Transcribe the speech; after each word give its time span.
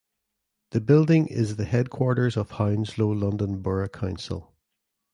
The 0.71 0.81
building 0.81 1.27
is 1.27 1.57
the 1.57 1.65
headquarters 1.65 2.35
of 2.35 2.49
Hounslow 2.53 3.11
London 3.11 3.61
Borough 3.61 3.87
Council. 3.87 4.51